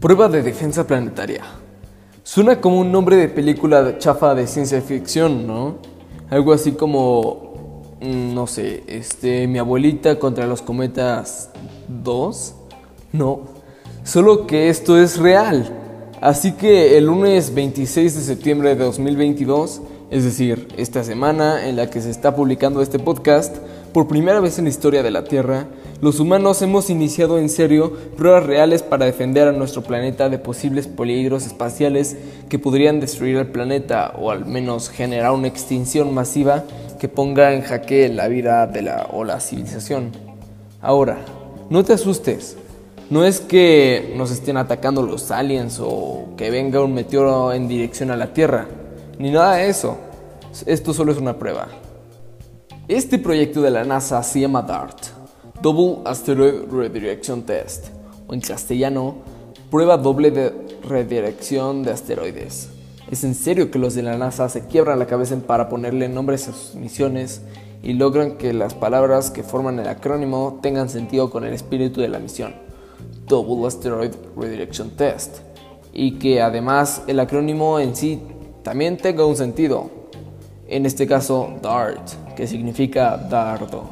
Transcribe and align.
Prueba 0.00 0.30
de 0.30 0.42
defensa 0.42 0.86
planetaria. 0.86 1.42
Suena 2.22 2.58
como 2.58 2.80
un 2.80 2.90
nombre 2.90 3.16
de 3.16 3.28
película 3.28 3.98
chafa 3.98 4.34
de 4.34 4.46
ciencia 4.46 4.80
ficción, 4.80 5.46
¿no? 5.46 5.74
Algo 6.30 6.54
así 6.54 6.72
como, 6.72 7.96
mm, 8.00 8.32
no 8.32 8.46
sé, 8.46 8.82
este, 8.86 9.46
mi 9.46 9.58
abuelita 9.58 10.18
contra 10.18 10.46
los 10.46 10.62
cometas 10.62 11.50
2. 11.88 12.54
No, 13.12 13.40
solo 14.02 14.46
que 14.46 14.70
esto 14.70 14.98
es 14.98 15.18
real. 15.18 15.68
Así 16.22 16.52
que 16.52 16.96
el 16.96 17.04
lunes 17.04 17.52
26 17.52 18.14
de 18.14 18.22
septiembre 18.22 18.70
de 18.70 18.76
2022, 18.82 19.82
es 20.10 20.24
decir, 20.24 20.68
esta 20.78 21.04
semana 21.04 21.68
en 21.68 21.76
la 21.76 21.90
que 21.90 22.00
se 22.00 22.08
está 22.08 22.34
publicando 22.34 22.80
este 22.80 22.98
podcast, 22.98 23.54
por 23.92 24.06
primera 24.06 24.40
vez 24.40 24.58
en 24.58 24.64
la 24.64 24.70
historia 24.70 25.02
de 25.02 25.10
la 25.10 25.24
Tierra, 25.24 25.66
los 26.00 26.20
humanos 26.20 26.62
hemos 26.62 26.90
iniciado 26.90 27.38
en 27.38 27.48
serio 27.48 27.92
pruebas 28.16 28.46
reales 28.46 28.82
para 28.82 29.06
defender 29.06 29.48
a 29.48 29.52
nuestro 29.52 29.82
planeta 29.82 30.28
de 30.28 30.38
posibles 30.38 30.86
peligros 30.86 31.46
espaciales 31.46 32.16
que 32.48 32.58
podrían 32.58 33.00
destruir 33.00 33.36
el 33.36 33.48
planeta 33.48 34.14
o 34.18 34.30
al 34.30 34.46
menos 34.46 34.88
generar 34.88 35.32
una 35.32 35.48
extinción 35.48 36.14
masiva 36.14 36.64
que 36.98 37.08
ponga 37.08 37.52
en 37.52 37.62
jaque 37.62 38.08
la 38.08 38.28
vida 38.28 38.66
de 38.66 38.82
la 38.82 39.08
o 39.12 39.24
la 39.24 39.40
civilización. 39.40 40.12
Ahora, 40.80 41.18
no 41.68 41.84
te 41.84 41.92
asustes. 41.92 42.56
No 43.10 43.24
es 43.24 43.40
que 43.40 44.14
nos 44.16 44.30
estén 44.30 44.56
atacando 44.56 45.02
los 45.02 45.32
aliens 45.32 45.80
o 45.82 46.28
que 46.36 46.50
venga 46.50 46.80
un 46.80 46.94
meteoro 46.94 47.52
en 47.52 47.66
dirección 47.66 48.12
a 48.12 48.16
la 48.16 48.32
Tierra, 48.32 48.68
ni 49.18 49.32
nada 49.32 49.56
de 49.56 49.68
eso. 49.68 49.98
Esto 50.64 50.94
solo 50.94 51.10
es 51.10 51.18
una 51.18 51.36
prueba. 51.36 51.68
Este 52.90 53.20
proyecto 53.20 53.62
de 53.62 53.70
la 53.70 53.84
NASA 53.84 54.20
se 54.24 54.40
llama 54.40 54.62
DART, 54.62 54.98
Double 55.62 56.02
Asteroid 56.04 56.68
Redirection 56.72 57.44
Test, 57.44 57.86
o 58.26 58.34
en 58.34 58.40
castellano, 58.40 59.18
Prueba 59.70 59.96
Doble 59.96 60.32
de 60.32 60.52
Redirección 60.82 61.84
de 61.84 61.92
Asteroides. 61.92 62.68
Es 63.08 63.22
en 63.22 63.36
serio 63.36 63.70
que 63.70 63.78
los 63.78 63.94
de 63.94 64.02
la 64.02 64.18
NASA 64.18 64.48
se 64.48 64.66
quiebran 64.66 64.98
la 64.98 65.06
cabeza 65.06 65.36
para 65.36 65.68
ponerle 65.68 66.08
nombres 66.08 66.48
a 66.48 66.52
sus 66.52 66.74
misiones 66.74 67.42
y 67.80 67.92
logran 67.92 68.38
que 68.38 68.52
las 68.52 68.74
palabras 68.74 69.30
que 69.30 69.44
forman 69.44 69.78
el 69.78 69.86
acrónimo 69.86 70.58
tengan 70.60 70.88
sentido 70.88 71.30
con 71.30 71.44
el 71.44 71.54
espíritu 71.54 72.00
de 72.00 72.08
la 72.08 72.18
misión, 72.18 72.56
Double 73.28 73.68
Asteroid 73.68 74.14
Redirection 74.36 74.90
Test, 74.96 75.42
y 75.92 76.18
que 76.18 76.42
además 76.42 77.02
el 77.06 77.20
acrónimo 77.20 77.78
en 77.78 77.94
sí 77.94 78.20
también 78.64 78.96
tenga 78.96 79.24
un 79.26 79.36
sentido, 79.36 79.88
en 80.66 80.86
este 80.86 81.06
caso 81.06 81.54
DART, 81.62 82.29
que 82.40 82.46
significa 82.46 83.18
dardo. 83.18 83.82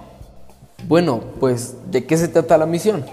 Bueno, 0.88 1.20
pues 1.38 1.76
¿de 1.90 2.06
qué 2.06 2.16
se 2.16 2.28
trata 2.28 2.56
la 2.56 2.64
misión? 2.64 3.04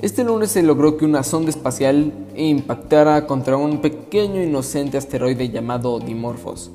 Este 0.00 0.24
lunes 0.24 0.50
se 0.50 0.62
logró 0.62 0.96
que 0.96 1.04
una 1.04 1.22
sonda 1.24 1.50
espacial 1.50 2.10
impactara 2.34 3.26
contra 3.26 3.58
un 3.58 3.82
pequeño 3.82 4.42
inocente 4.42 4.96
asteroide 4.96 5.50
llamado 5.50 6.00
Dimorphos. 6.00 6.70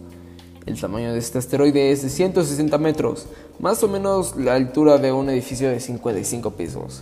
El 0.68 0.80
tamaño 0.80 1.12
de 1.12 1.18
este 1.18 1.40
asteroide 1.40 1.92
es 1.92 2.04
de 2.04 2.09
160 2.09 2.78
metros, 2.78 3.26
más 3.58 3.82
o 3.82 3.88
menos 3.88 4.36
la 4.36 4.54
altura 4.54 5.00
de 5.00 5.12
un 5.12 5.32
edificio 5.32 5.68
de 5.68 5.80
55 5.80 6.52
pisos. 6.52 7.02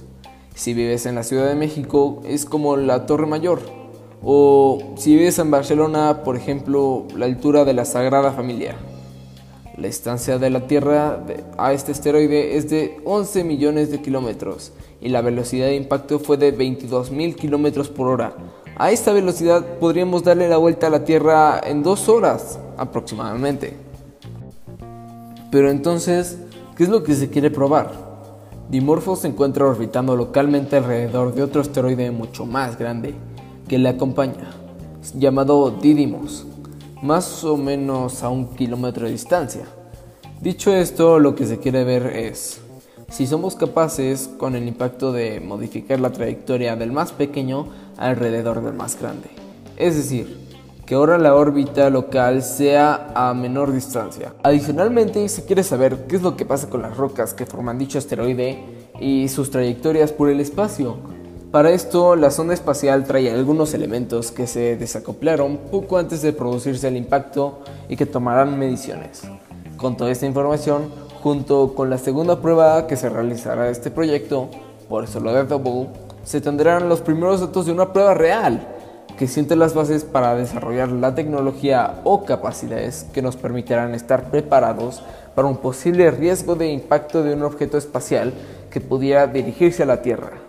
Si 0.55 0.73
vives 0.73 1.05
en 1.05 1.15
la 1.15 1.23
Ciudad 1.23 1.49
de 1.49 1.55
México 1.55 2.21
es 2.23 2.45
como 2.45 2.77
la 2.77 3.05
Torre 3.05 3.25
Mayor, 3.25 3.59
o 4.23 4.93
si 4.95 5.17
vives 5.17 5.39
en 5.39 5.51
Barcelona, 5.51 6.23
por 6.23 6.37
ejemplo, 6.37 7.05
la 7.17 7.25
altura 7.25 7.65
de 7.65 7.73
la 7.73 7.83
Sagrada 7.83 8.31
Familia. 8.31 8.77
La 9.79 9.87
distancia 9.87 10.37
de 10.37 10.49
la 10.49 10.67
Tierra 10.67 11.23
a 11.57 11.71
este 11.71 11.93
asteroide 11.93 12.57
es 12.57 12.69
de 12.69 12.99
11 13.05 13.45
millones 13.45 13.89
de 13.89 14.01
kilómetros 14.01 14.73
y 14.99 15.07
la 15.07 15.21
velocidad 15.21 15.67
de 15.67 15.77
impacto 15.77 16.19
fue 16.19 16.35
de 16.35 16.51
22 16.51 17.11
mil 17.11 17.33
kilómetros 17.33 17.87
por 17.87 18.09
hora. 18.09 18.33
A 18.75 18.91
esta 18.91 19.13
velocidad 19.13 19.65
podríamos 19.79 20.25
darle 20.25 20.49
la 20.49 20.57
vuelta 20.57 20.87
a 20.87 20.89
la 20.89 21.05
Tierra 21.05 21.61
en 21.63 21.81
dos 21.81 22.09
horas 22.09 22.59
aproximadamente. 22.75 23.73
Pero 25.49 25.69
entonces, 25.69 26.39
¿qué 26.75 26.83
es 26.83 26.89
lo 26.89 27.03
que 27.03 27.15
se 27.15 27.29
quiere 27.29 27.49
probar? 27.49 27.93
Dimorphos 28.69 29.19
se 29.19 29.29
encuentra 29.29 29.65
orbitando 29.65 30.17
localmente 30.17 30.75
alrededor 30.75 31.33
de 31.33 31.43
otro 31.43 31.61
asteroide 31.61 32.11
mucho 32.11 32.45
más 32.45 32.77
grande 32.77 33.13
que 33.69 33.77
le 33.77 33.87
acompaña, 33.87 34.51
llamado 35.15 35.71
Didymos 35.71 36.45
más 37.01 37.43
o 37.43 37.57
menos 37.57 38.23
a 38.23 38.29
un 38.29 38.47
kilómetro 38.55 39.05
de 39.05 39.13
distancia. 39.13 39.65
Dicho 40.41 40.73
esto, 40.73 41.19
lo 41.19 41.35
que 41.35 41.45
se 41.45 41.59
quiere 41.59 41.83
ver 41.83 42.07
es 42.07 42.61
si 43.09 43.25
somos 43.25 43.55
capaces 43.55 44.29
con 44.37 44.55
el 44.55 44.67
impacto 44.67 45.11
de 45.11 45.39
modificar 45.39 45.99
la 45.99 46.11
trayectoria 46.11 46.75
del 46.75 46.91
más 46.91 47.11
pequeño 47.11 47.67
alrededor 47.97 48.63
del 48.63 48.73
más 48.73 48.99
grande. 48.99 49.29
Es 49.77 49.95
decir, 49.95 50.37
que 50.85 50.95
ahora 50.95 51.17
la 51.17 51.35
órbita 51.35 51.89
local 51.89 52.41
sea 52.41 53.11
a 53.15 53.33
menor 53.33 53.71
distancia. 53.71 54.33
Adicionalmente, 54.43 55.27
se 55.29 55.45
quiere 55.45 55.63
saber 55.63 56.07
qué 56.07 56.15
es 56.15 56.21
lo 56.21 56.35
que 56.35 56.45
pasa 56.45 56.69
con 56.69 56.81
las 56.81 56.97
rocas 56.97 57.33
que 57.33 57.45
forman 57.45 57.77
dicho 57.77 57.97
asteroide 57.97 58.59
y 58.99 59.27
sus 59.29 59.51
trayectorias 59.51 60.11
por 60.11 60.29
el 60.29 60.39
espacio 60.39 60.97
para 61.51 61.71
esto, 61.71 62.15
la 62.15 62.29
sonda 62.29 62.53
espacial 62.53 63.05
trae 63.05 63.31
algunos 63.31 63.73
elementos 63.73 64.31
que 64.31 64.45
se 64.45 64.75
desacoplaron 64.75 65.57
poco 65.71 65.97
antes 65.97 66.21
de 66.21 66.31
producirse 66.31 66.87
el 66.87 66.97
impacto 66.97 67.59
y 67.87 67.95
que 67.95 68.05
tomarán 68.05 68.59
mediciones. 68.59 69.23
Con 69.77 69.97
toda 69.97 70.11
esta 70.11 70.27
información, 70.27 70.91
junto 71.23 71.73
con 71.73 71.89
la 71.89 71.97
segunda 71.97 72.39
prueba 72.39 72.85
que 72.85 72.97
se 72.97 73.09
realizará 73.09 73.63
de 73.63 73.71
este 73.71 73.89
proyecto, 73.89 74.49
por 74.87 75.05
eso 75.05 75.19
lo 75.19 75.33
de 75.33 75.45
Double, 75.45 75.87
se 76.23 76.39
tendrán 76.39 76.87
los 76.87 77.01
primeros 77.01 77.41
datos 77.41 77.65
de 77.65 77.71
una 77.71 77.93
prueba 77.93 78.13
real 78.13 78.67
que 79.17 79.27
siente 79.27 79.55
las 79.55 79.73
bases 79.73 80.03
para 80.03 80.35
desarrollar 80.35 80.89
la 80.89 81.15
tecnología 81.15 81.99
o 82.03 82.25
capacidades 82.25 83.07
que 83.11 83.23
nos 83.23 83.37
permitirán 83.37 83.95
estar 83.95 84.29
preparados 84.29 85.01
para 85.33 85.47
un 85.47 85.57
posible 85.57 86.11
riesgo 86.11 86.55
de 86.55 86.71
impacto 86.71 87.23
de 87.23 87.33
un 87.33 87.41
objeto 87.41 87.77
espacial 87.77 88.33
que 88.69 88.81
pudiera 88.81 89.25
dirigirse 89.25 89.83
a 89.83 89.87
la 89.87 90.01
Tierra. 90.01 90.48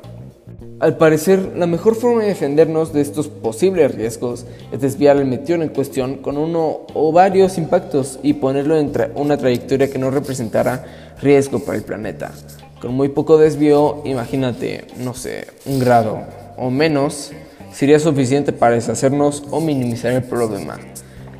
Al 0.80 0.96
parecer, 0.96 1.52
la 1.56 1.66
mejor 1.66 1.94
forma 1.94 2.22
de 2.22 2.28
defendernos 2.28 2.94
de 2.94 3.02
estos 3.02 3.28
posibles 3.28 3.94
riesgos 3.94 4.46
es 4.72 4.80
desviar 4.80 5.18
el 5.18 5.26
meteoro 5.26 5.62
en 5.62 5.68
cuestión 5.68 6.16
con 6.16 6.38
uno 6.38 6.86
o 6.94 7.12
varios 7.12 7.58
impactos 7.58 8.18
y 8.22 8.32
ponerlo 8.32 8.78
en 8.78 8.90
una 9.14 9.36
trayectoria 9.36 9.90
que 9.90 9.98
no 9.98 10.10
representara 10.10 11.14
riesgo 11.20 11.58
para 11.58 11.76
el 11.76 11.84
planeta. 11.84 12.32
Con 12.80 12.94
muy 12.94 13.10
poco 13.10 13.36
desvío, 13.36 14.00
imagínate, 14.06 14.86
no 14.96 15.12
sé, 15.12 15.48
un 15.66 15.80
grado 15.80 16.22
o 16.56 16.70
menos, 16.70 17.30
sería 17.74 17.98
suficiente 17.98 18.54
para 18.54 18.76
deshacernos 18.76 19.42
o 19.50 19.60
minimizar 19.60 20.12
el 20.12 20.22
problema. 20.22 20.78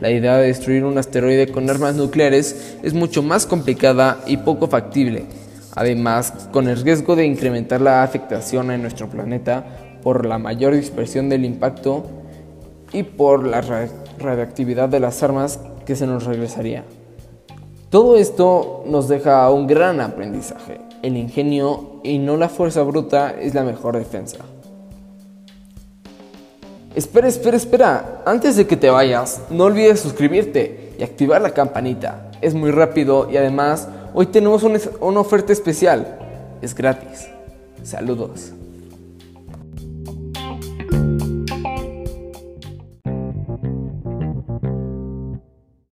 La 0.03 0.11
idea 0.11 0.37
de 0.37 0.49
destruir 0.49 0.85
un 0.85 0.99
asteroide 0.99 1.51
con 1.51 1.71
armas 1.71 1.95
nucleares 1.95 2.77
es 2.83 2.93
mucho 2.93 3.23
más 3.23 3.47
complicada 3.47 4.21
y 4.27 4.37
poco 4.37 4.69
factible 4.69 5.25
Además, 5.75 6.49
con 6.53 6.69
el 6.69 6.81
riesgo 6.83 7.17
de 7.17 7.27
incrementar 7.27 7.81
la 7.81 8.03
afectación 8.03 8.71
en 8.71 8.83
nuestro 8.83 9.09
planeta 9.09 9.65
por 10.03 10.27
la 10.27 10.39
mayor 10.39 10.75
dispersión 10.75 11.29
del 11.29 11.45
impacto 11.45 12.05
y 12.93 13.03
por 13.05 13.47
la 13.47 13.61
radiactividad 14.19 14.89
de 14.89 15.01
las 15.01 15.23
armas 15.23 15.61
que 15.87 15.97
se 15.97 16.07
nos 16.07 16.25
regresaría. 16.25 16.85
Todo 17.91 18.17
esto 18.17 18.85
nos 18.87 19.09
deja 19.09 19.51
un 19.51 19.67
gran 19.67 20.01
aprendizaje. 20.01 20.81
El 21.03 21.17
ingenio 21.17 22.01
y 22.05 22.19
no 22.19 22.37
la 22.37 22.49
fuerza 22.49 22.83
bruta 22.83 23.35
es 23.41 23.55
la 23.55 23.65
mejor 23.65 23.97
defensa. 23.97 24.39
Espera, 26.95 27.29
espera, 27.29 27.57
espera. 27.57 28.23
Antes 28.27 28.57
de 28.57 28.67
que 28.67 28.77
te 28.77 28.91
vayas, 28.91 29.43
no 29.51 29.65
olvides 29.65 30.01
suscribirte 30.01 30.95
y 30.99 31.03
activar 31.03 31.41
la 31.41 31.51
campanita. 31.51 32.31
Es 32.41 32.55
muy 32.55 32.71
rápido 32.71 33.31
y 33.31 33.37
además 33.37 33.89
Hoy 34.13 34.27
tenemos 34.27 34.63
una, 34.63 35.21
oferta 35.21 35.53
especial. 35.53 36.19
Es 36.63 36.75
gratis. 36.75 37.29
Saludos. 37.83 38.53